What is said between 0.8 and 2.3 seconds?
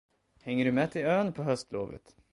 till ön på höstlovet?